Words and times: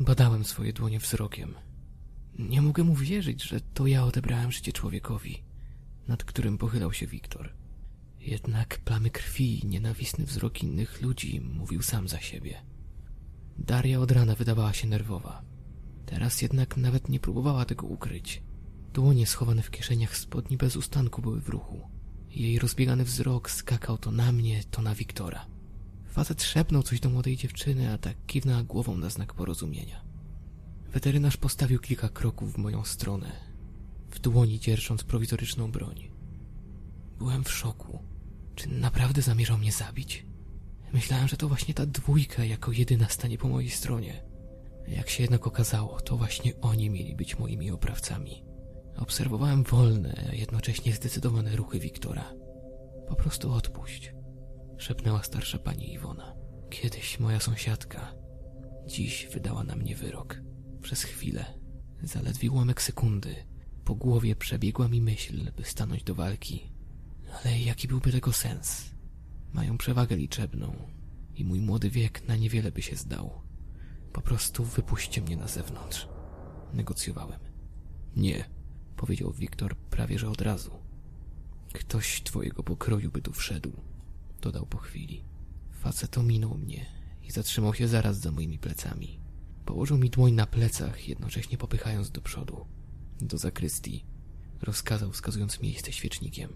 Badałem 0.00 0.44
swoje 0.44 0.72
dłonie 0.72 0.98
wzrokiem. 0.98 1.54
Nie 2.38 2.62
mogę 2.62 2.84
mu 2.84 2.94
wierzyć, 2.94 3.42
że 3.42 3.60
to 3.60 3.86
ja 3.86 4.04
odebrałem 4.04 4.52
życie 4.52 4.72
człowiekowi, 4.72 5.42
nad 6.08 6.24
którym 6.24 6.58
pochylał 6.58 6.92
się 6.92 7.06
Wiktor. 7.06 7.52
Jednak 8.20 8.78
plamy 8.78 9.10
krwi 9.10 9.64
i 9.64 9.66
nienawistny 9.66 10.26
wzrok 10.26 10.62
innych 10.62 11.02
ludzi 11.02 11.40
mówił 11.40 11.82
sam 11.82 12.08
za 12.08 12.20
siebie. 12.20 12.62
Daria 13.58 14.00
od 14.00 14.10
rana 14.10 14.34
wydawała 14.34 14.72
się 14.72 14.88
nerwowa. 14.88 15.42
Teraz 16.06 16.42
jednak 16.42 16.76
nawet 16.76 17.08
nie 17.08 17.20
próbowała 17.20 17.64
tego 17.64 17.86
ukryć. 17.86 18.42
Dłonie 18.92 19.26
schowane 19.26 19.62
w 19.62 19.70
kieszeniach 19.70 20.16
spodni 20.16 20.56
bez 20.56 20.76
ustanku 20.76 21.22
były 21.22 21.40
w 21.40 21.48
ruchu. 21.48 21.80
Jej 22.30 22.58
rozbiegany 22.58 23.04
wzrok 23.04 23.50
skakał 23.50 23.98
to 23.98 24.10
na 24.10 24.32
mnie, 24.32 24.64
to 24.70 24.82
na 24.82 24.94
Wiktora. 24.94 25.46
Facet 26.10 26.42
szepnął 26.42 26.82
coś 26.82 27.00
do 27.00 27.10
młodej 27.10 27.36
dziewczyny, 27.36 27.92
a 27.92 27.98
tak 27.98 28.16
kiwnęła 28.26 28.62
głową 28.62 28.96
na 28.96 29.10
znak 29.10 29.34
porozumienia. 29.34 30.04
Weterynarz 30.92 31.36
postawił 31.36 31.78
kilka 31.78 32.08
kroków 32.08 32.52
w 32.54 32.58
moją 32.58 32.84
stronę, 32.84 33.32
w 34.10 34.18
dłoni 34.18 34.60
dzierżąc 34.60 35.04
prowizoryczną 35.04 35.70
broń. 35.70 36.10
Byłem 37.18 37.44
w 37.44 37.52
szoku. 37.52 37.98
Czy 38.54 38.68
naprawdę 38.68 39.22
zamierzał 39.22 39.58
mnie 39.58 39.72
zabić? 39.72 40.26
Myślałem, 40.92 41.28
że 41.28 41.36
to 41.36 41.48
właśnie 41.48 41.74
ta 41.74 41.86
dwójka 41.86 42.44
jako 42.44 42.72
jedyna 42.72 43.08
stanie 43.08 43.38
po 43.38 43.48
mojej 43.48 43.70
stronie. 43.70 44.22
Jak 44.88 45.10
się 45.10 45.22
jednak 45.22 45.46
okazało, 45.46 46.00
to 46.00 46.16
właśnie 46.16 46.60
oni 46.60 46.90
mieli 46.90 47.16
być 47.16 47.38
moimi 47.38 47.70
oprawcami. 47.70 48.42
Obserwowałem 48.96 49.62
wolne, 49.62 50.28
a 50.30 50.34
jednocześnie 50.34 50.92
zdecydowane 50.92 51.56
ruchy 51.56 51.80
Wiktora. 51.80 52.32
Po 53.08 53.14
prostu 53.14 53.52
odpuść, 53.52 54.12
szepnęła 54.80 55.22
starsza 55.22 55.58
pani 55.58 55.92
Iwona. 55.92 56.34
Kiedyś 56.70 57.20
moja 57.20 57.40
sąsiadka, 57.40 58.14
dziś 58.86 59.28
wydała 59.32 59.64
na 59.64 59.76
mnie 59.76 59.96
wyrok. 59.96 60.40
Przez 60.82 61.02
chwilę, 61.02 61.44
zaledwie 62.02 62.50
ułamek 62.50 62.82
sekundy, 62.82 63.34
po 63.84 63.94
głowie 63.94 64.36
przebiegła 64.36 64.88
mi 64.88 65.00
myśl, 65.00 65.52
by 65.56 65.64
stanąć 65.64 66.04
do 66.04 66.14
walki. 66.14 66.72
Ale 67.32 67.60
jaki 67.60 67.88
byłby 67.88 68.12
tego 68.12 68.32
sens? 68.32 68.90
Mają 69.52 69.78
przewagę 69.78 70.16
liczebną 70.16 70.88
i 71.34 71.44
mój 71.44 71.60
młody 71.60 71.90
wiek 71.90 72.28
na 72.28 72.36
niewiele 72.36 72.72
by 72.72 72.82
się 72.82 72.96
zdał. 72.96 73.42
Po 74.12 74.20
prostu 74.20 74.64
wypuśćcie 74.64 75.22
mnie 75.22 75.36
na 75.36 75.48
zewnątrz. 75.48 76.08
Negocjowałem. 76.72 77.40
Nie, 78.16 78.44
powiedział 78.96 79.32
Wiktor 79.32 79.76
prawie 79.76 80.18
że 80.18 80.30
od 80.30 80.40
razu. 80.40 80.70
Ktoś 81.72 82.22
twojego 82.22 82.62
pokroju 82.62 83.10
by 83.10 83.22
tu 83.22 83.32
wszedł, 83.32 83.72
dodał 84.40 84.66
po 84.66 84.78
chwili. 84.78 85.24
Facet 85.72 86.18
ominął 86.18 86.54
mnie 86.54 86.86
i 87.22 87.30
zatrzymał 87.30 87.74
się 87.74 87.88
zaraz 87.88 88.18
za 88.18 88.32
moimi 88.32 88.58
plecami. 88.58 89.20
Położył 89.64 89.98
mi 89.98 90.10
dłoń 90.10 90.32
na 90.32 90.46
plecach, 90.46 91.08
jednocześnie 91.08 91.58
popychając 91.58 92.10
do 92.10 92.20
przodu. 92.20 92.66
Do 93.20 93.38
zakrystii. 93.38 94.04
Rozkazał, 94.62 95.12
wskazując 95.12 95.60
miejsce 95.60 95.92
świecznikiem. 95.92 96.52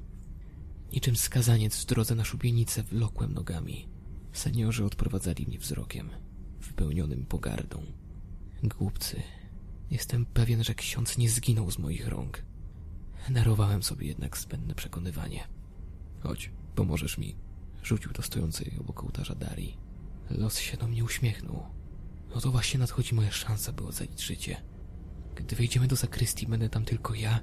Niczym 0.93 1.17
skazaniec 1.17 1.83
w 1.83 1.87
drodze 1.87 2.15
na 2.15 2.25
szubienicę 2.25 2.83
wlokłem 2.83 3.35
nogami. 3.35 3.89
Seniorzy 4.33 4.85
odprowadzali 4.85 5.47
mnie 5.47 5.59
wzrokiem, 5.59 6.11
wypełnionym 6.61 7.27
pogardą. 7.27 7.83
Głupcy, 8.63 9.23
jestem 9.91 10.27
pewien, 10.27 10.65
że 10.65 10.75
ksiądz 10.75 11.19
nie 11.19 11.31
zginął 11.31 11.71
z 11.71 11.79
moich 11.79 12.09
rąk. 12.09 12.43
Darowałem 13.31 13.83
sobie 13.83 14.07
jednak 14.07 14.39
zbędne 14.39 14.75
przekonywanie. 14.75 15.49
Chodź, 16.21 16.51
pomożesz 16.75 17.19
mi. 17.19 17.37
Rzucił 17.85 18.13
do 18.13 18.23
stojącej 18.23 18.77
obok 18.81 19.05
ołtarza 19.05 19.35
Darii. 19.35 19.79
Los 20.31 20.59
się 20.59 20.77
do 20.77 20.87
mnie 20.87 21.05
uśmiechnął. 21.05 21.63
No 22.35 22.41
to 22.41 22.51
właśnie 22.51 22.81
nadchodzi 22.81 23.15
moja 23.15 23.31
szansa, 23.31 23.73
by 23.73 23.85
ocalić 23.85 24.23
życie. 24.23 24.63
Gdy 25.35 25.57
wejdziemy 25.57 25.87
do 25.87 25.97
zakrystii, 25.97 26.47
będę 26.47 26.69
tam 26.69 26.85
tylko 26.85 27.15
ja, 27.15 27.41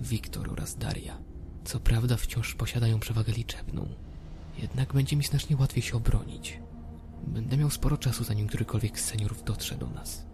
Wiktor 0.00 0.50
oraz 0.50 0.76
Daria. 0.76 1.18
Co 1.64 1.80
prawda 1.80 2.16
wciąż 2.16 2.54
posiadają 2.54 3.00
przewagę 3.00 3.32
liczebną, 3.32 3.88
jednak 4.58 4.92
będzie 4.92 5.16
mi 5.16 5.24
znacznie 5.24 5.56
łatwiej 5.56 5.82
się 5.82 5.96
obronić. 5.96 6.60
Będę 7.26 7.56
miał 7.56 7.70
sporo 7.70 7.96
czasu, 7.98 8.24
zanim 8.24 8.46
którykolwiek 8.46 9.00
z 9.00 9.04
seniorów 9.04 9.44
dotrze 9.44 9.74
do 9.76 9.90
nas. 9.90 10.26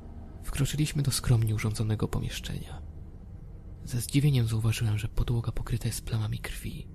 Wkroczyliśmy 0.45 1.03
do 1.03 1.11
skromnie 1.11 1.55
urządzonego 1.55 2.09
pomieszczenia. 2.09 2.83
Ze 3.85 4.01
zdziwieniem 4.01 4.47
zauważyłem, 4.47 4.99
że 4.99 5.09
podłoga 5.09 5.53
pokryta 5.53 5.87
jest 5.89 6.05
plamami 6.05 6.39
krwi. 6.39 6.89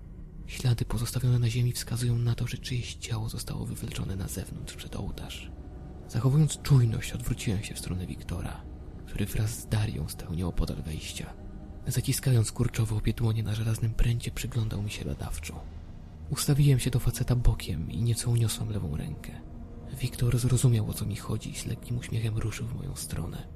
Ślady 0.48 0.86
pozostawione 0.86 1.40
na 1.40 1.50
ziemi 1.50 1.72
wskazują 1.72 2.18
na 2.18 2.36
to, 2.36 2.48
że 2.48 2.58
czyjeś 2.58 2.96
ciało 2.96 3.30
zostało 3.30 3.66
wywleczone 3.66 4.16
na 4.16 4.28
zewnątrz 4.28 4.76
przed 4.76 4.96
ołtarz. 4.96 5.52
Zachowując 6.10 6.62
czujność, 6.62 7.12
odwróciłem 7.12 7.64
się 7.64 7.76
w 7.76 7.80
stronę 7.80 8.08
Wiktora, 8.08 8.62
który 9.06 9.26
wraz 9.26 9.60
z 9.60 9.68
Darią 9.68 10.10
stał 10.10 10.34
nieopodal 10.34 10.84
wejścia. 10.84 11.34
Zaciskając 11.88 12.52
kurczowo 12.52 12.96
obie 12.98 13.14
dłonie 13.14 13.44
na 13.44 13.56
żelaznym 13.56 13.94
pręcie, 13.94 14.32
przyglądał 14.32 14.82
mi 14.82 14.92
się 14.92 15.06
badawczo. 15.06 15.64
Ustawiłem 16.30 16.80
się 16.80 16.90
do 16.90 17.00
faceta 17.00 17.36
bokiem 17.36 17.92
i 17.92 18.02
nieco 18.02 18.32
uniosłem 18.32 18.70
lewą 18.70 18.98
rękę. 18.98 19.42
Wiktor 20.00 20.40
zrozumiał, 20.40 20.90
o 20.90 20.94
co 20.94 21.06
mi 21.06 21.16
chodzi 21.16 21.52
i 21.52 21.56
z 21.56 21.66
lekkim 21.66 21.98
uśmiechem 21.98 22.38
ruszył 22.38 22.68
w 22.68 22.76
moją 22.76 22.96
stronę. 22.96 23.48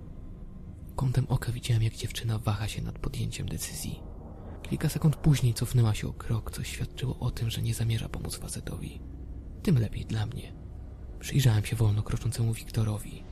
Kątem 0.96 1.26
oka 1.30 1.52
widziałem, 1.52 1.84
jak 1.84 1.96
dziewczyna 1.96 2.40
waha 2.40 2.68
się 2.68 2.82
nad 2.82 3.00
podjęciem 3.00 3.50
decyzji. 3.50 4.09
Kilka 4.70 4.90
sekund 4.90 5.16
później 5.16 5.54
cofnęła 5.54 5.94
się 5.94 6.08
o 6.08 6.14
krok, 6.14 6.52
co 6.52 6.64
świadczyło 6.64 7.20
o 7.20 7.32
tym, 7.32 7.50
że 7.50 7.62
nie 7.62 7.74
zamierza 7.74 8.10
pomóc 8.10 8.36
facetowi. 8.36 9.02
Tym 9.64 9.80
lepiej 9.80 10.06
dla 10.06 10.26
mnie. 10.26 10.54
Przyjrzałem 11.20 11.66
się 11.66 11.76
wolno 11.76 12.04
kroczącemu 12.04 12.54
Wiktorowi. 12.54 13.24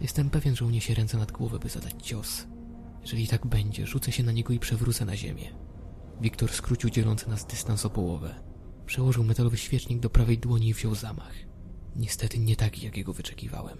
Jestem 0.00 0.30
pewien, 0.30 0.56
że 0.56 0.64
uniesie 0.64 0.94
ręce 0.94 1.18
nad 1.18 1.32
głowę, 1.32 1.58
by 1.58 1.68
zadać 1.68 1.94
cios. 2.02 2.46
Jeżeli 3.02 3.28
tak 3.28 3.46
będzie, 3.46 3.86
rzucę 3.86 4.12
się 4.12 4.22
na 4.22 4.32
niego 4.32 4.52
i 4.52 4.58
przewrócę 4.58 5.04
na 5.04 5.16
ziemię. 5.16 5.52
Wiktor 6.20 6.52
skrócił 6.52 6.90
dzielący 6.90 7.30
nas 7.30 7.46
dystans 7.46 7.86
o 7.86 7.90
połowę. 7.90 8.34
Przełożył 8.86 9.24
metalowy 9.24 9.56
świecznik 9.56 10.00
do 10.00 10.10
prawej 10.10 10.38
dłoni 10.38 10.68
i 10.68 10.74
wziął 10.74 10.94
zamach. 10.94 11.34
Niestety 11.96 12.38
nie 12.38 12.56
taki, 12.56 12.84
jakiego 12.84 13.12
wyczekiwałem. 13.12 13.78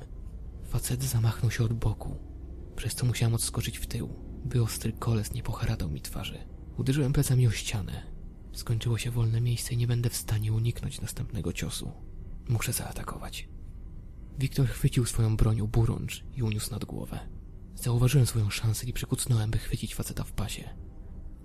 Facet 0.64 1.02
zamachnął 1.02 1.50
się 1.50 1.64
od 1.64 1.72
boku, 1.72 2.16
przez 2.76 2.94
co 2.94 3.06
musiałem 3.06 3.34
odskoczyć 3.34 3.78
w 3.78 3.86
tył, 3.86 4.08
by 4.44 4.62
ostry 4.62 4.92
koles 4.92 5.34
nie 5.34 5.42
poharatał 5.42 5.91
mi 5.91 6.00
twarzy. 6.00 6.52
Uderzyłem 6.76 7.12
plecami 7.12 7.46
o 7.46 7.50
ścianę. 7.50 8.06
Skończyło 8.52 8.98
się 8.98 9.10
wolne 9.10 9.40
miejsce 9.40 9.74
i 9.74 9.76
nie 9.76 9.86
będę 9.86 10.10
w 10.10 10.16
stanie 10.16 10.52
uniknąć 10.52 11.00
następnego 11.00 11.52
ciosu. 11.52 11.92
Muszę 12.48 12.72
zaatakować. 12.72 13.48
Wiktor 14.38 14.68
chwycił 14.68 15.06
swoją 15.06 15.36
broń 15.36 15.60
oburącz 15.60 16.24
i 16.36 16.42
uniósł 16.42 16.70
nad 16.70 16.84
głowę. 16.84 17.18
Zauważyłem 17.74 18.26
swoją 18.26 18.50
szansę 18.50 18.86
i 18.86 18.92
przykucnąłem, 18.92 19.50
by 19.50 19.58
chwycić 19.58 19.94
faceta 19.94 20.24
w 20.24 20.32
pasie. 20.32 20.70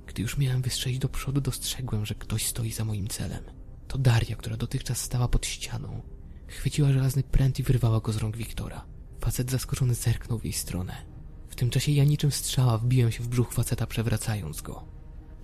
Gdy 0.05 0.21
już 0.21 0.37
miałem 0.37 0.61
wystrzelić 0.61 0.99
do 0.99 1.09
przodu, 1.09 1.41
dostrzegłem, 1.41 2.05
że 2.05 2.15
ktoś 2.15 2.45
stoi 2.45 2.71
za 2.71 2.85
moim 2.85 3.07
celem. 3.07 3.43
To 3.87 3.97
Daria, 3.97 4.35
która 4.35 4.57
dotychczas 4.57 5.01
stała 5.01 5.27
pod 5.27 5.45
ścianą. 5.45 6.01
Chwyciła 6.47 6.91
żelazny 6.91 7.23
pręt 7.23 7.59
i 7.59 7.63
wyrwała 7.63 7.99
go 7.99 8.11
z 8.11 8.17
rąk 8.17 8.37
Wiktora. 8.37 8.85
Facet 9.19 9.51
zaskoczony 9.51 9.93
zerknął 9.93 10.39
w 10.39 10.43
jej 10.43 10.53
stronę. 10.53 11.05
W 11.49 11.55
tym 11.55 11.69
czasie 11.69 11.91
ja 11.91 12.03
niczym 12.03 12.31
strzała 12.31 12.77
wbiłem 12.77 13.11
się 13.11 13.23
w 13.23 13.27
brzuch 13.27 13.53
faceta, 13.53 13.87
przewracając 13.87 14.61
go. 14.61 14.96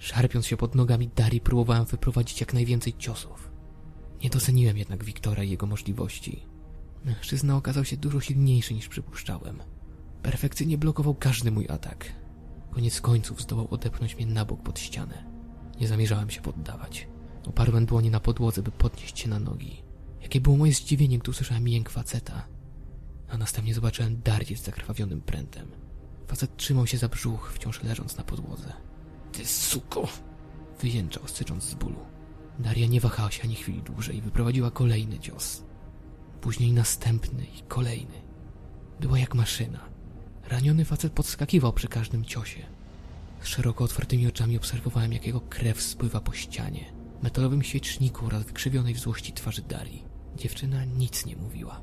Szarpiąc 0.03 0.47
się 0.47 0.57
pod 0.57 0.75
nogami 0.75 1.09
Darii, 1.15 1.41
próbowałem 1.41 1.85
wyprowadzić 1.85 2.41
jak 2.41 2.53
najwięcej 2.53 2.93
ciosów. 2.97 3.51
Nie 4.23 4.29
doceniłem 4.29 4.77
jednak 4.77 5.03
Wiktora 5.03 5.43
i 5.43 5.49
jego 5.49 5.65
możliwości. 5.65 6.45
Mężczyzna 7.05 7.55
okazał 7.55 7.85
się 7.85 7.97
dużo 7.97 8.19
silniejszy 8.19 8.73
niż 8.73 8.87
przypuszczałem. 8.87 9.63
Perfekcyjnie 10.21 10.77
blokował 10.77 11.15
każdy 11.15 11.51
mój 11.51 11.69
atak. 11.69 12.05
Koniec 12.71 13.01
końców 13.01 13.41
zdołał 13.41 13.67
odepchnąć 13.71 14.15
mnie 14.15 14.25
na 14.25 14.45
bok 14.45 14.63
pod 14.63 14.79
ścianę. 14.79 15.23
Nie 15.81 15.87
zamierzałem 15.87 16.29
się 16.29 16.41
poddawać. 16.41 17.07
Oparłem 17.45 17.85
dłonie 17.85 18.11
na 18.11 18.19
podłodze, 18.19 18.63
by 18.63 18.71
podnieść 18.71 19.19
się 19.19 19.29
na 19.29 19.39
nogi. 19.39 19.83
Jakie 20.21 20.41
było 20.41 20.57
moje 20.57 20.73
zdziwienie, 20.73 21.19
gdy 21.19 21.31
usłyszałem 21.31 21.67
jęk 21.67 21.89
faceta. 21.89 22.47
A 23.29 23.37
następnie 23.37 23.73
zobaczyłem 23.73 24.21
Darię 24.21 24.57
z 24.57 24.63
zakrwawionym 24.63 25.21
prętem. 25.21 25.67
Facet 26.27 26.57
trzymał 26.57 26.87
się 26.87 26.97
za 26.97 27.07
brzuch, 27.07 27.51
wciąż 27.53 27.83
leżąc 27.83 28.17
na 28.17 28.23
podłodze. 28.23 28.92
Ty 29.33 29.45
suko! 29.45 30.07
Wyjęczał, 30.81 31.27
sycząc 31.27 31.63
z 31.63 31.73
bólu. 31.73 31.99
Daria 32.59 32.87
nie 32.87 33.01
wahała 33.01 33.31
się 33.31 33.43
ani 33.43 33.55
chwili 33.55 33.81
dłużej 33.81 34.17
i 34.17 34.21
wyprowadziła 34.21 34.71
kolejny 34.71 35.19
cios. 35.19 35.63
Później 36.41 36.73
następny 36.73 37.43
i 37.43 37.61
kolejny. 37.67 38.21
Była 38.99 39.19
jak 39.19 39.35
maszyna. 39.35 39.79
Raniony 40.47 40.85
facet 40.85 41.13
podskakiwał 41.13 41.73
przy 41.73 41.87
każdym 41.87 42.25
ciosie. 42.25 42.65
Z 43.41 43.47
szeroko 43.47 43.83
otwartymi 43.83 44.27
oczami 44.27 44.57
obserwowałem, 44.57 45.13
jak 45.13 45.25
jego 45.25 45.41
krew 45.41 45.81
spływa 45.81 46.19
po 46.19 46.33
ścianie, 46.33 46.93
metalowym 47.23 47.63
świeczniku 47.63 48.25
oraz 48.25 48.43
wykrzywionej 48.43 48.93
w 48.93 48.99
złości 48.99 49.33
twarzy 49.33 49.61
Darii. 49.61 50.03
Dziewczyna 50.35 50.85
nic 50.85 51.25
nie 51.25 51.35
mówiła. 51.35 51.81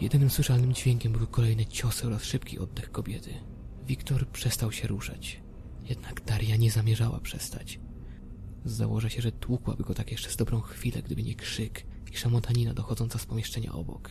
Jedynym 0.00 0.30
słyszalnym 0.30 0.72
dźwiękiem 0.72 1.12
były 1.12 1.26
kolejne 1.26 1.66
ciosy 1.66 2.06
oraz 2.06 2.24
szybki 2.24 2.58
oddech 2.58 2.90
kobiety. 2.90 3.34
Wiktor 3.86 4.28
przestał 4.28 4.72
się 4.72 4.88
ruszać. 4.88 5.47
Jednak 5.88 6.24
Daria 6.24 6.56
nie 6.56 6.70
zamierzała 6.70 7.20
przestać. 7.20 7.80
Założę 8.64 9.10
się, 9.10 9.22
że 9.22 9.32
tłukłaby 9.32 9.84
go 9.84 9.94
tak 9.94 10.10
jeszcze 10.10 10.30
z 10.30 10.36
dobrą 10.36 10.60
chwilę, 10.60 11.02
gdyby 11.02 11.22
nie 11.22 11.34
krzyk 11.34 11.86
i 12.12 12.16
szamotanina 12.16 12.74
dochodząca 12.74 13.18
z 13.18 13.26
pomieszczenia 13.26 13.72
obok. 13.72 14.10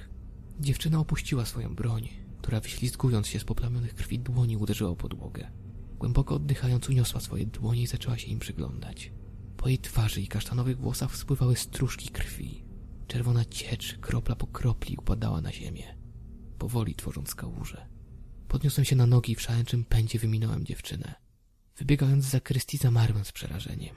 Dziewczyna 0.60 1.00
opuściła 1.00 1.46
swoją 1.46 1.76
broń, 1.76 2.10
która 2.38 2.60
wyślizgując 2.60 3.28
się 3.28 3.40
z 3.40 3.44
poplamionych 3.44 3.96
krwi 3.96 4.20
dłoni 4.20 4.58
uderzyła 4.58 4.90
o 4.90 4.96
podłogę. 4.96 5.52
Głęboko 6.00 6.36
oddychając 6.36 6.90
uniosła 6.90 7.20
swoje 7.22 7.46
dłonie 7.46 7.82
i 7.82 7.88
zaczęła 7.88 8.18
się 8.18 8.28
im 8.28 8.40
przyglądać. 8.40 9.12
Po 9.58 9.70
jej 9.70 9.80
twarzy 9.80 10.22
i 10.22 10.28
kasztanowych 10.28 10.78
włosach 10.78 11.16
spływały 11.16 11.56
stróżki 11.56 12.10
krwi. 12.10 12.64
Czerwona 13.08 13.46
ciecz, 13.46 13.98
kropla 14.02 14.36
po 14.36 14.48
kropli, 14.48 14.98
upadała 14.98 15.42
na 15.42 15.52
ziemię, 15.52 15.98
powoli 16.58 16.96
tworząc 16.96 17.36
kałuże. 17.36 17.88
Podniosłem 18.48 18.86
się 18.86 18.96
na 18.96 19.08
nogi 19.08 19.32
i 19.32 19.36
w 19.36 19.42
szaleńczym 19.42 19.86
pędzie 19.86 20.20
wyminąłem 20.20 20.66
dziewczynę. 20.66 21.27
Wybiegając 21.78 22.26
z 22.26 22.30
zakrystii 22.30 22.78
zamarłem 22.78 23.26
z 23.26 23.32
przerażeniem. 23.32 23.96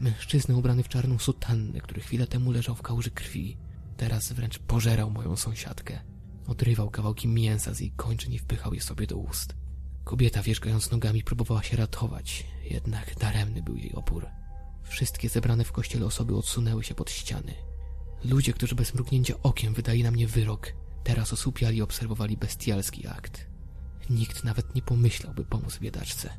Mężczyzna 0.00 0.56
ubrany 0.56 0.82
w 0.82 0.88
czarną 0.88 1.18
sutannę, 1.18 1.80
który 1.80 2.00
chwilę 2.00 2.26
temu 2.26 2.52
leżał 2.52 2.74
w 2.74 2.82
kałuży 2.82 3.10
krwi, 3.10 3.56
teraz 3.96 4.32
wręcz 4.32 4.58
pożerał 4.58 5.10
moją 5.10 5.36
sąsiadkę. 5.36 6.00
Odrywał 6.46 6.90
kawałki 6.90 7.28
mięsa 7.28 7.74
z 7.74 7.80
jej 7.80 7.90
kończyn 7.90 8.32
i 8.32 8.38
wpychał 8.38 8.74
je 8.74 8.80
sobie 8.80 9.06
do 9.06 9.16
ust. 9.16 9.54
Kobieta 10.04 10.42
wierzgając 10.42 10.90
nogami 10.90 11.22
próbowała 11.22 11.62
się 11.62 11.76
ratować, 11.76 12.46
jednak 12.70 13.14
daremny 13.18 13.62
był 13.62 13.76
jej 13.76 13.92
opór. 13.92 14.26
Wszystkie 14.82 15.28
zebrane 15.28 15.64
w 15.64 15.72
kościele 15.72 16.06
osoby 16.06 16.36
odsunęły 16.36 16.84
się 16.84 16.94
pod 16.94 17.10
ściany. 17.10 17.54
Ludzie, 18.24 18.52
którzy 18.52 18.74
bez 18.74 18.94
mrugnięcia 18.94 19.34
okiem 19.42 19.74
wydali 19.74 20.02
na 20.02 20.10
mnie 20.10 20.26
wyrok, 20.26 20.72
teraz 21.04 21.32
osłupiali 21.32 21.76
i 21.76 21.82
obserwowali 21.82 22.36
bestialski 22.36 23.06
akt. 23.06 23.46
Nikt 24.10 24.44
nawet 24.44 24.74
nie 24.74 24.82
pomyślałby 24.82 25.44
pomóc 25.44 25.78
biedaczce. 25.78 26.30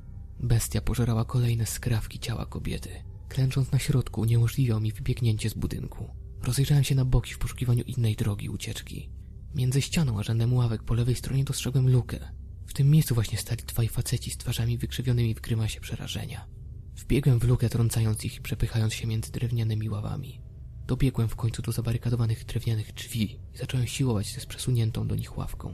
Bestia 0.43 0.81
pożerała 0.81 1.25
kolejne 1.25 1.65
skrawki 1.65 2.19
ciała 2.19 2.45
kobiety. 2.45 2.89
Klęcząc 3.29 3.71
na 3.71 3.79
środku, 3.79 4.21
uniemożliwiał 4.21 4.81
mi 4.81 4.91
wybiegnięcie 4.91 5.49
z 5.49 5.53
budynku. 5.53 6.09
Rozejrzałem 6.41 6.83
się 6.83 6.95
na 6.95 7.05
boki 7.05 7.33
w 7.33 7.37
poszukiwaniu 7.37 7.83
innej 7.83 8.15
drogi 8.15 8.49
ucieczki. 8.49 9.09
Między 9.55 9.81
ścianą 9.81 10.19
a 10.19 10.23
rzędem 10.23 10.53
ławek 10.53 10.83
po 10.83 10.93
lewej 10.93 11.15
stronie 11.15 11.43
dostrzegłem 11.43 11.89
lukę. 11.89 12.19
W 12.67 12.73
tym 12.73 12.89
miejscu 12.89 13.15
właśnie 13.15 13.37
stali 13.37 13.63
dwaj 13.63 13.87
faceci 13.87 14.31
z 14.31 14.37
twarzami 14.37 14.77
wykrzywionymi 14.77 15.35
w 15.35 15.41
grymasie 15.41 15.81
przerażenia. 15.81 16.47
Wbiegłem 16.95 17.39
w 17.39 17.43
lukę, 17.43 17.69
trącając 17.69 18.25
ich 18.25 18.37
i 18.37 18.41
przepychając 18.41 18.93
się 18.93 19.07
między 19.07 19.31
drewnianymi 19.31 19.89
ławami. 19.89 20.41
Dobiegłem 20.87 21.29
w 21.29 21.35
końcu 21.35 21.61
do 21.61 21.71
zabarykadowanych 21.71 22.45
drewnianych 22.45 22.93
drzwi 22.93 23.39
i 23.53 23.57
zacząłem 23.57 23.87
siłować 23.87 24.27
się 24.27 24.41
z 24.41 24.45
przesuniętą 24.45 25.07
do 25.07 25.15
nich 25.15 25.37
ławką. 25.37 25.73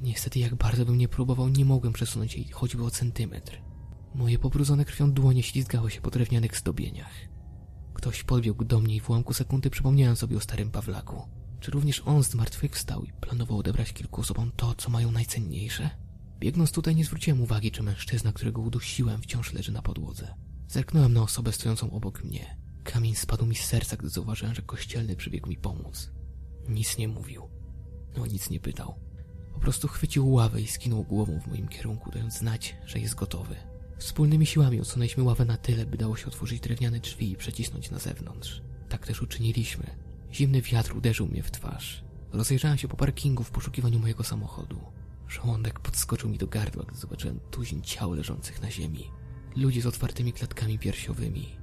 Niestety, 0.00 0.38
jak 0.38 0.54
bardzo 0.54 0.84
bym 0.84 0.98
nie 0.98 1.08
próbował, 1.08 1.48
nie 1.48 1.64
mogłem 1.64 1.92
przesunąć 1.92 2.34
jej 2.34 2.48
choćby 2.48 2.84
o 2.84 2.90
centymetr. 2.90 3.71
Moje 4.14 4.38
pobrudzone 4.38 4.84
krwią 4.84 5.12
dłonie 5.12 5.42
ślizgały 5.42 5.90
się 5.90 6.00
po 6.00 6.10
drewnianych 6.10 6.58
zdobieniach. 6.58 7.12
Ktoś 7.94 8.22
podbiegł 8.22 8.64
do 8.64 8.80
mnie 8.80 8.96
i 8.96 9.00
w 9.00 9.10
ułamku 9.10 9.34
sekundy 9.34 9.70
przypomniałem 9.70 10.16
sobie 10.16 10.36
o 10.36 10.40
starym 10.40 10.70
Pawlaku. 10.70 11.22
Czy 11.60 11.70
również 11.70 12.02
on 12.06 12.22
zmartwychwstał 12.22 13.04
i 13.04 13.12
planował 13.12 13.58
odebrać 13.58 13.92
kilku 13.92 14.20
osobom 14.20 14.52
to, 14.56 14.74
co 14.74 14.90
mają 14.90 15.12
najcenniejsze? 15.12 15.90
Biegnąc 16.38 16.72
tutaj 16.72 16.96
nie 16.96 17.04
zwróciłem 17.04 17.40
uwagi, 17.40 17.70
czy 17.70 17.82
mężczyzna, 17.82 18.32
którego 18.32 18.60
udusiłem, 18.60 19.22
wciąż 19.22 19.52
leży 19.52 19.72
na 19.72 19.82
podłodze. 19.82 20.34
Zerknąłem 20.68 21.12
na 21.12 21.22
osobę 21.22 21.52
stojącą 21.52 21.90
obok 21.90 22.24
mnie. 22.24 22.58
Kamień 22.84 23.14
spadł 23.14 23.46
mi 23.46 23.56
z 23.56 23.64
serca, 23.64 23.96
gdy 23.96 24.08
zauważyłem, 24.08 24.54
że 24.54 24.62
kościelny 24.62 25.16
przybiegł 25.16 25.48
mi 25.48 25.56
pomóc. 25.56 26.10
Nic 26.68 26.98
nie 26.98 27.08
mówił. 27.08 27.48
No 28.16 28.26
nic 28.26 28.50
nie 28.50 28.60
pytał. 28.60 28.94
Po 29.54 29.60
prostu 29.60 29.88
chwycił 29.88 30.32
ławę 30.32 30.60
i 30.60 30.66
skinął 30.66 31.04
głową 31.04 31.40
w 31.40 31.46
moim 31.46 31.68
kierunku, 31.68 32.10
dając 32.10 32.38
znać, 32.38 32.76
że 32.86 32.98
jest 32.98 33.14
gotowy. 33.14 33.71
Wspólnymi 34.02 34.46
siłami 34.46 34.80
odsunęliśmy 34.80 35.22
ławę 35.22 35.44
na 35.44 35.56
tyle, 35.56 35.86
by 35.86 35.96
dało 35.96 36.16
się 36.16 36.26
otworzyć 36.26 36.60
drewniane 36.60 37.00
drzwi 37.00 37.32
i 37.32 37.36
przecisnąć 37.36 37.90
na 37.90 37.98
zewnątrz. 37.98 38.62
Tak 38.88 39.06
też 39.06 39.22
uczyniliśmy. 39.22 39.86
Zimny 40.32 40.62
wiatr 40.62 40.96
uderzył 40.96 41.26
mnie 41.26 41.42
w 41.42 41.50
twarz. 41.50 42.04
Rozejrzałem 42.32 42.78
się 42.78 42.88
po 42.88 42.96
parkingu 42.96 43.44
w 43.44 43.50
poszukiwaniu 43.50 43.98
mojego 43.98 44.24
samochodu. 44.24 44.80
Żołądek 45.28 45.80
podskoczył 45.80 46.30
mi 46.30 46.38
do 46.38 46.46
gardła, 46.46 46.84
gdy 46.84 46.98
zobaczyłem 46.98 47.40
tuzin 47.50 47.82
ciał 47.82 48.12
leżących 48.12 48.62
na 48.62 48.70
ziemi. 48.70 49.10
Ludzi 49.56 49.80
z 49.80 49.86
otwartymi 49.86 50.32
klatkami 50.32 50.78
piersiowymi, 50.78 51.56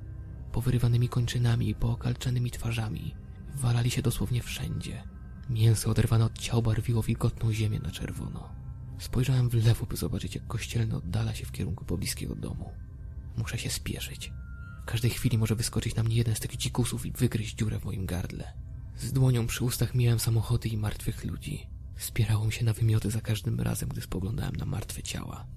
powyrywanymi 0.52 1.10
kończynami 1.10 1.70
i 1.70 1.76
pookalczanymi 1.76 2.52
twarzami. 2.52 3.16
Walali 3.56 3.92
się 3.92 4.02
dosłownie 4.02 4.42
wszędzie. 4.42 5.04
Mięso 5.50 5.90
oderwane 5.90 6.26
od 6.26 6.38
ciał 6.38 6.62
barwiło 6.62 7.04
wilgotną 7.04 7.54
ziemię 7.54 7.80
na 7.80 7.92
czerwono. 7.92 8.59
Spojrzałem 9.00 9.50
w 9.50 9.54
lewo, 9.54 9.86
by 9.86 9.98
zobaczyć, 9.98 10.36
jak 10.36 10.48
kościelny 10.48 10.96
oddala 10.96 11.36
się 11.36 11.46
w 11.46 11.52
kierunku 11.52 11.86
pobliskiego 11.86 12.36
domu. 12.36 12.70
Muszę 13.38 13.58
się 13.58 13.70
spieszyć. 13.70 14.32
W 14.84 14.86
każdej 14.86 15.12
chwili 15.12 15.38
może 15.38 15.56
wyskoczyć 15.56 15.96
na 15.96 16.04
mnie 16.04 16.16
jeden 16.16 16.36
z 16.36 16.40
tych 16.40 16.58
dzikusów 16.58 17.06
i 17.06 17.12
wygryźć 17.12 17.56
dziurę 17.56 17.80
w 17.80 17.86
moim 17.86 18.06
gardle. 18.06 18.54
Z 18.98 19.12
dłonią 19.12 19.48
przy 19.48 19.64
ustach 19.64 19.96
mijałem 19.96 20.20
samochody 20.20 20.70
i 20.70 20.78
martwych 20.78 21.26
ludzi. 21.26 21.68
Spierałem 21.98 22.52
się 22.52 22.66
na 22.66 22.74
wymioty 22.74 23.12
za 23.12 23.22
każdym 23.22 23.60
razem, 23.60 23.90
gdy 23.90 24.02
spoglądałem 24.02 24.56
na 24.56 24.66
martwe 24.66 25.04
ciała. 25.04 25.48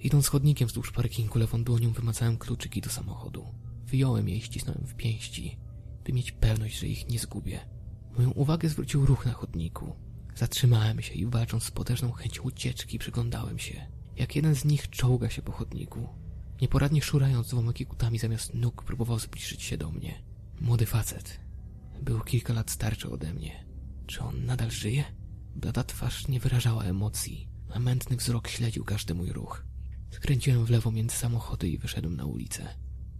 Idąc 0.00 0.28
chodnikiem 0.28 0.68
wzdłuż 0.68 0.92
parkingu, 0.92 1.38
lewą 1.38 1.64
dłonią 1.64 1.92
wymacałem 1.92 2.38
kluczyki 2.38 2.80
do 2.80 2.90
samochodu. 2.90 3.54
Wyjąłem 3.86 4.28
je 4.28 4.36
i 4.36 4.40
ścisnąłem 4.40 4.86
w 4.86 4.94
pięści, 4.94 5.58
by 6.04 6.12
mieć 6.12 6.32
pewność, 6.32 6.78
że 6.78 6.86
ich 6.86 7.08
nie 7.08 7.18
zgubię. 7.18 7.60
Moją 8.16 8.30
uwagę 8.30 8.68
zwrócił 8.68 9.06
ruch 9.06 9.26
na 9.26 9.32
chodniku. 9.32 9.96
Zatrzymałem 10.36 11.02
się 11.02 11.14
i 11.14 11.26
walcząc 11.26 11.64
z 11.64 11.70
potężną 11.70 12.12
chęcią 12.12 12.42
ucieczki 12.42 12.98
przyglądałem 12.98 13.58
się, 13.58 13.86
jak 14.16 14.36
jeden 14.36 14.54
z 14.54 14.64
nich 14.64 14.90
czołga 14.90 15.30
się 15.30 15.42
po 15.42 15.52
chodniku. 15.52 16.08
Nieporadnie 16.60 17.02
szurając 17.02 17.48
dwoma 17.48 17.72
kikutami 17.72 18.18
zamiast 18.18 18.54
nóg 18.54 18.84
próbował 18.84 19.18
zbliżyć 19.18 19.62
się 19.62 19.76
do 19.76 19.90
mnie. 19.90 20.22
Młody 20.60 20.86
facet. 20.86 21.40
Był 22.02 22.20
kilka 22.20 22.52
lat 22.52 22.70
starszy 22.70 23.10
ode 23.10 23.34
mnie. 23.34 23.66
Czy 24.06 24.20
on 24.20 24.44
nadal 24.44 24.70
żyje? 24.70 25.04
Blada 25.56 25.84
twarz 25.84 26.28
nie 26.28 26.40
wyrażała 26.40 26.84
emocji, 26.84 27.48
a 27.74 27.78
mętny 27.78 28.16
wzrok 28.16 28.48
śledził 28.48 28.84
każdy 28.84 29.14
mój 29.14 29.32
ruch. 29.32 29.64
Skręciłem 30.10 30.64
w 30.64 30.70
lewo 30.70 30.90
między 30.90 31.16
samochody 31.16 31.68
i 31.68 31.78
wyszedłem 31.78 32.16
na 32.16 32.24
ulicę. 32.24 32.68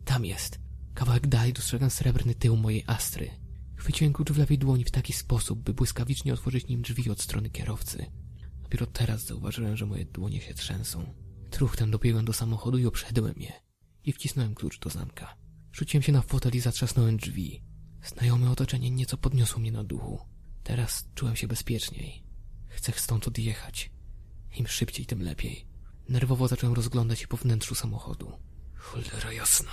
Tam 0.05 0.25
jest. 0.25 0.61
Kawałek 0.95 1.27
dalej 1.27 1.53
dostrzegam 1.53 1.91
srebrny 1.91 2.35
tył 2.35 2.57
mojej 2.57 2.85
Astry. 2.87 3.31
Chwyciłem 3.81 4.13
klucz 4.13 4.31
w 4.31 4.39
lewej 4.39 4.59
dłoni 4.59 4.85
w 4.85 4.91
taki 4.91 5.13
sposób, 5.13 5.59
by 5.63 5.75
błyskawicznie 5.75 6.35
otworzyć 6.35 6.69
nim 6.69 6.83
drzwi 6.83 7.11
od 7.11 7.21
strony 7.21 7.51
kierowcy. 7.51 8.07
Dopiero 8.63 8.87
teraz 8.87 9.27
zauważyłem, 9.27 9.77
że 9.77 9.87
moje 9.87 10.05
dłonie 10.05 10.41
się 10.41 10.55
trzęsą. 10.55 11.15
Truchtem 11.51 11.91
dobiegłem 11.91 12.25
do 12.25 12.33
samochodu 12.33 12.79
i 12.79 12.87
obszedłem 12.87 13.35
je. 13.37 13.53
I 14.05 14.13
wcisnąłem 14.13 14.55
klucz 14.55 14.79
do 14.79 14.91
zamka. 14.91 15.37
Rzuciłem 15.73 16.03
się 16.03 16.13
na 16.13 16.23
fotel 16.23 16.53
i 16.55 16.61
zatrzasnąłem 16.61 17.17
drzwi. 17.17 17.63
Znajome 18.05 18.51
otoczenie 18.51 18.91
nieco 18.91 19.17
podniosło 19.17 19.61
mnie 19.61 19.73
na 19.73 19.85
duchu. 19.85 20.19
Teraz 20.63 21.09
czułem 21.15 21.37
się 21.37 21.49
bezpieczniej. 21.49 22.25
Chcę 22.69 22.93
stąd 22.97 23.29
odjechać. 23.29 23.91
Im 24.57 24.67
szybciej, 24.67 25.07
tym 25.07 25.23
lepiej. 25.23 25.67
Nerwowo 26.09 26.49
zacząłem 26.49 26.75
rozglądać 26.75 27.19
się 27.19 27.27
po 27.27 27.37
wnętrzu 27.37 27.75
samochodu. 27.75 28.33
Cholera 28.75 29.33
jasna. 29.33 29.71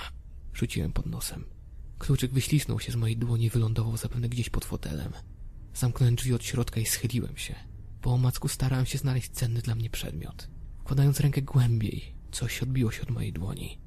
Rzuciłem 0.53 0.93
pod 0.93 1.05
nosem. 1.05 1.56
Kluczyk 1.99 2.33
wyślisnął 2.33 2.79
się 2.79 2.91
z 2.91 2.95
mojej 2.95 3.17
dłoni 3.17 3.45
i 3.45 3.49
wylądował 3.49 3.97
zapewne 3.97 4.29
gdzieś 4.29 4.49
pod 4.49 4.65
fotelem. 4.65 5.13
Zamknąłem 5.73 6.15
drzwi 6.15 6.33
od 6.33 6.43
środka 6.43 6.79
i 6.79 6.85
schyliłem 6.85 7.37
się. 7.37 7.55
Po 8.01 8.13
omacku 8.13 8.47
starałem 8.47 8.85
się 8.85 8.97
znaleźć 8.97 9.31
cenny 9.31 9.61
dla 9.61 9.75
mnie 9.75 9.89
przedmiot. 9.89 10.47
Wkładając 10.79 11.19
rękę 11.19 11.41
głębiej, 11.41 12.13
coś 12.31 12.63
odbiło 12.63 12.91
się 12.91 13.01
od 13.01 13.09
mojej 13.09 13.33
dłoni. 13.33 13.77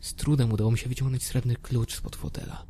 Z 0.00 0.14
trudem 0.14 0.52
udało 0.52 0.70
mi 0.70 0.78
się 0.78 0.88
wyciągnąć 0.88 1.24
srebrny 1.24 1.56
klucz 1.56 1.96
spod 1.96 2.16
fotela. 2.16 2.66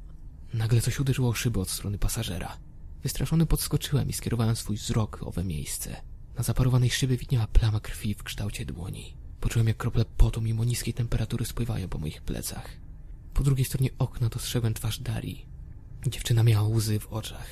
Nagle 0.54 0.80
coś 0.80 1.00
uderzyło 1.00 1.28
o 1.28 1.34
szybę 1.34 1.60
od 1.60 1.70
strony 1.70 1.98
pasażera. 1.98 2.56
Wystraszony 3.02 3.46
podskoczyłem 3.46 4.08
i 4.08 4.12
skierowałem 4.12 4.56
swój 4.56 4.76
wzrok 4.76 5.18
owe 5.22 5.44
miejsce. 5.44 6.02
Na 6.36 6.42
zaparowanej 6.42 6.90
szybie 6.90 7.16
widniała 7.16 7.46
plama 7.46 7.80
krwi 7.80 8.14
w 8.14 8.22
kształcie 8.22 8.66
dłoni. 8.66 9.16
Poczułem, 9.40 9.68
jak 9.68 9.76
krople 9.76 10.04
potu 10.04 10.40
mimo 10.40 10.64
niskiej 10.64 10.94
temperatury 10.94 11.44
spływają 11.44 11.88
po 11.88 11.98
moich 11.98 12.22
plecach. 12.22 12.70
Po 13.34 13.42
drugiej 13.42 13.64
stronie 13.64 13.90
okna 13.98 14.28
dostrzegłem 14.28 14.74
twarz 14.74 14.98
Darii. 14.98 15.46
Dziewczyna 16.06 16.42
miała 16.42 16.68
łzy 16.68 17.00
w 17.00 17.12
oczach. 17.12 17.46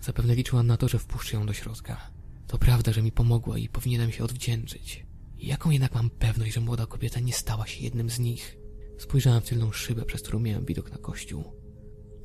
Zapewne 0.00 0.34
liczyła 0.34 0.62
na 0.62 0.76
to, 0.76 0.88
że 0.88 0.98
wpuszczę 0.98 1.36
ją 1.36 1.46
do 1.46 1.52
środka. 1.52 2.10
To 2.46 2.58
prawda, 2.58 2.92
że 2.92 3.02
mi 3.02 3.12
pomogła 3.12 3.58
i 3.58 3.68
powinienem 3.68 4.12
się 4.12 4.24
odwdzięczyć. 4.24 5.06
Jaką 5.38 5.70
jednak 5.70 5.94
mam 5.94 6.10
pewność, 6.10 6.54
że 6.54 6.60
młoda 6.60 6.86
kobieta 6.86 7.20
nie 7.20 7.32
stała 7.32 7.66
się 7.66 7.84
jednym 7.84 8.10
z 8.10 8.18
nich? 8.18 8.56
Spojrzałem 8.98 9.40
w 9.40 9.44
tylną 9.44 9.72
szybę, 9.72 10.04
przez 10.04 10.22
którą 10.22 10.40
miałem 10.40 10.64
widok 10.64 10.90
na 10.90 10.98
kościół. 10.98 11.52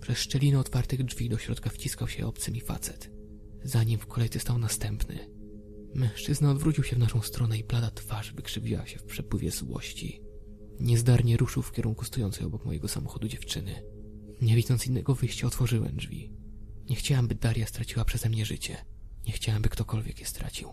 Przez 0.01 0.17
szczelinę 0.17 0.59
otwartych 0.59 1.03
drzwi 1.03 1.29
do 1.29 1.37
środka 1.37 1.69
wciskał 1.69 2.07
się 2.07 2.27
obcy 2.27 2.51
mi 2.51 2.61
facet. 2.61 3.11
Za 3.63 3.83
nim 3.83 3.99
w 3.99 4.07
kolejce 4.07 4.39
stał 4.39 4.57
następny. 4.57 5.29
Mężczyzna 5.95 6.51
odwrócił 6.51 6.83
się 6.83 6.95
w 6.95 6.99
naszą 6.99 7.21
stronę 7.21 7.57
i 7.57 7.63
blada 7.63 7.91
twarz 7.91 8.33
wykrzywiła 8.33 8.87
się 8.87 8.99
w 8.99 9.03
przepływie 9.03 9.51
złości. 9.51 10.21
Niezdarnie 10.79 11.37
ruszył 11.37 11.63
w 11.63 11.71
kierunku 11.71 12.05
stojącej 12.05 12.45
obok 12.45 12.65
mojego 12.65 12.87
samochodu 12.87 13.27
dziewczyny. 13.27 13.83
Nie 14.41 14.55
widząc 14.55 14.87
innego 14.87 15.15
wyjścia, 15.15 15.47
otworzyłem 15.47 15.95
drzwi. 15.95 16.31
Nie 16.89 16.95
chciałem, 16.95 17.27
by 17.27 17.35
Daria 17.35 17.67
straciła 17.67 18.05
przeze 18.05 18.29
mnie 18.29 18.45
życie. 18.45 18.85
Nie 19.27 19.33
chciałem, 19.33 19.61
by 19.61 19.69
ktokolwiek 19.69 20.19
je 20.19 20.25
stracił. 20.25 20.69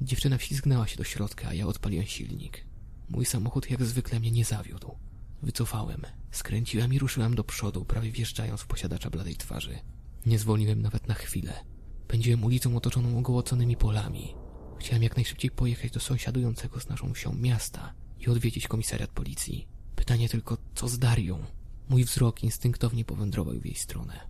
Dziewczyna 0.00 0.38
wślizgnęła 0.38 0.86
się 0.86 0.96
do 0.96 1.04
środka, 1.04 1.48
a 1.48 1.54
ja 1.54 1.66
odpaliłem 1.66 2.06
silnik. 2.06 2.64
Mój 3.08 3.24
samochód 3.24 3.70
jak 3.70 3.84
zwykle 3.84 4.20
mnie 4.20 4.30
nie 4.30 4.44
zawiódł. 4.44 4.98
Wycofałem, 5.42 6.02
skręciłem 6.30 6.94
i 6.94 6.98
ruszyłem 6.98 7.34
do 7.34 7.44
przodu, 7.44 7.84
prawie 7.84 8.10
wjeżdżając 8.10 8.60
w 8.60 8.66
posiadacza 8.66 9.10
bladej 9.10 9.36
twarzy. 9.36 9.78
Nie 10.26 10.38
zwolniłem 10.38 10.82
nawet 10.82 11.08
na 11.08 11.14
chwilę. 11.14 11.64
Pędziłem 12.08 12.44
ulicą 12.44 12.76
otoczoną 12.76 13.18
ogołoconymi 13.18 13.76
polami. 13.76 14.34
Chciałem 14.80 15.02
jak 15.02 15.16
najszybciej 15.16 15.50
pojechać 15.50 15.90
do 15.90 16.00
sąsiadującego 16.00 16.80
z 16.80 16.88
naszą 16.88 17.12
wsią 17.14 17.34
miasta 17.34 17.94
i 18.22 18.30
odwiedzić 18.30 18.68
komisariat 18.68 19.10
policji. 19.10 19.68
Pytanie 19.96 20.28
tylko, 20.28 20.58
co 20.74 20.88
z 20.88 20.98
Darią? 20.98 21.38
Mój 21.88 22.04
wzrok 22.04 22.42
instynktownie 22.42 23.04
powędrował 23.04 23.60
w 23.60 23.66
jej 23.66 23.74
stronę. 23.74 24.20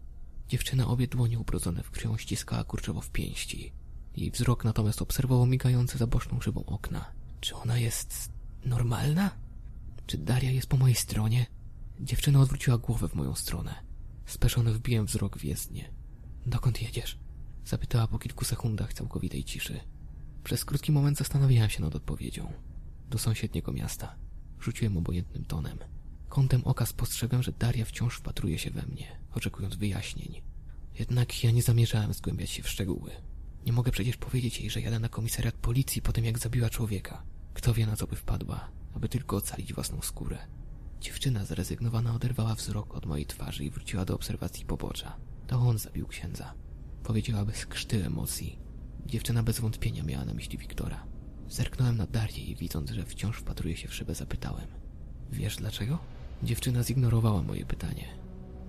Dziewczyna 0.48 0.86
obie 0.86 1.08
dłonie 1.08 1.38
ubrodzone 1.38 1.82
w 1.82 1.90
krwią 1.90 2.16
ściskała 2.16 2.64
kurczowo 2.64 3.00
w 3.00 3.10
pięści. 3.10 3.72
Jej 4.16 4.30
wzrok 4.30 4.64
natomiast 4.64 5.02
obserwował 5.02 5.46
migające 5.46 5.98
za 5.98 6.06
boczną 6.06 6.40
szybą 6.40 6.64
okna. 6.64 7.12
Czy 7.40 7.54
ona 7.54 7.78
jest 7.78 8.32
normalna? 8.64 9.30
Czy 10.06 10.18
Daria 10.18 10.50
jest 10.50 10.66
po 10.66 10.76
mojej 10.76 10.94
stronie? 10.96 11.46
Dziewczyna 12.00 12.40
odwróciła 12.40 12.78
głowę 12.78 13.08
w 13.08 13.14
moją 13.14 13.34
stronę. 13.34 13.74
Speszony 14.26 14.72
wbiłem 14.72 15.06
wzrok 15.06 15.38
w 15.38 15.44
jezdnię. 15.44 15.90
Dokąd 16.46 16.82
jedziesz? 16.82 17.18
Zapytała 17.64 18.06
po 18.06 18.18
kilku 18.18 18.44
sekundach 18.44 18.94
całkowitej 18.94 19.44
ciszy. 19.44 19.80
Przez 20.44 20.64
krótki 20.64 20.92
moment 20.92 21.18
zastanawiałem 21.18 21.70
się 21.70 21.82
nad 21.82 21.94
odpowiedzią. 21.94 22.52
Do 23.08 23.18
sąsiedniego 23.18 23.72
miasta. 23.72 24.16
Rzuciłem 24.60 24.96
obojętnym 24.96 25.44
tonem. 25.44 25.78
Kątem 26.28 26.62
oka 26.64 26.86
spostrzegłem, 26.86 27.42
że 27.42 27.52
Daria 27.52 27.84
wciąż 27.84 28.16
wpatruje 28.16 28.58
się 28.58 28.70
we 28.70 28.82
mnie, 28.82 29.06
oczekując 29.34 29.76
wyjaśnień. 29.76 30.42
Jednak 30.98 31.44
ja 31.44 31.50
nie 31.50 31.62
zamierzałem 31.62 32.12
zgłębiać 32.12 32.50
się 32.50 32.62
w 32.62 32.68
szczegóły. 32.68 33.10
Nie 33.66 33.72
mogę 33.72 33.90
przecież 33.90 34.16
powiedzieć 34.16 34.60
jej, 34.60 34.70
że 34.70 34.80
jadę 34.80 34.98
na 34.98 35.08
komisariat 35.08 35.54
policji 35.54 36.02
po 36.02 36.12
tym, 36.12 36.24
jak 36.24 36.38
zabiła 36.38 36.70
człowieka. 36.70 37.22
Kto 37.54 37.74
wie, 37.74 37.86
na 37.86 37.96
co 37.96 38.06
by 38.06 38.16
wpadła, 38.16 38.68
aby 38.94 39.08
tylko 39.08 39.36
ocalić 39.36 39.74
własną 39.74 40.02
skórę. 40.02 40.38
Dziewczyna 41.00 41.44
zrezygnowana 41.44 42.14
oderwała 42.14 42.54
wzrok 42.54 42.94
od 42.94 43.06
mojej 43.06 43.26
twarzy 43.26 43.64
i 43.64 43.70
wróciła 43.70 44.04
do 44.04 44.14
obserwacji 44.14 44.64
pobocza. 44.64 45.16
To 45.46 45.56
on 45.56 45.78
zabił 45.78 46.06
księdza. 46.06 46.54
Powiedziała 47.02 47.44
bez 47.44 47.66
krzty 47.66 48.06
emocji. 48.06 48.58
Dziewczyna 49.06 49.42
bez 49.42 49.60
wątpienia 49.60 50.02
miała 50.02 50.24
na 50.24 50.34
myśli 50.34 50.58
Wiktora. 50.58 51.06
Zerknąłem 51.52 51.96
na 51.96 52.06
Darię 52.06 52.44
i 52.44 52.56
widząc, 52.56 52.90
że 52.90 53.04
wciąż 53.04 53.36
wpatruje 53.36 53.76
się 53.76 53.88
w 53.88 53.94
szybę, 53.94 54.14
zapytałem. 54.14 54.66
Wiesz 55.32 55.56
dlaczego? 55.56 55.98
Dziewczyna 56.42 56.82
zignorowała 56.82 57.42
moje 57.42 57.66
pytanie. 57.66 58.08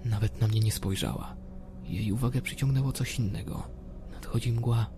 Nawet 0.06 0.42
na 0.42 0.48
mnie 0.48 0.60
nie 0.60 0.72
spojrzała. 0.72 1.36
Jej 1.84 2.12
uwagę 2.12 2.42
przyciągnęło 2.42 2.92
coś 2.92 3.20
innego. 3.20 3.68
Nadchodzi 4.12 4.52
mgła, 4.52 4.90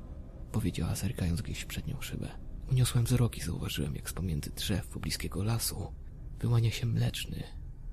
powiedziała 0.52 0.96
zerkając 0.96 1.42
gdzieś 1.42 1.62
w 1.62 1.66
przednią 1.66 2.02
szybę. 2.02 2.32
Uniosłem 2.72 3.06
wzrok 3.06 3.38
i 3.38 3.42
zauważyłem, 3.42 3.96
jak 3.96 4.10
z 4.10 4.14
pomiędzy 4.14 4.52
drzew 4.52 4.88
pobliskiego 4.88 5.44
lasu 5.44 5.94
wyłania 6.40 6.72
się 6.72 6.86
mleczny, 6.86 7.44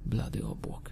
blady 0.06 0.46
obłok. 0.46 0.90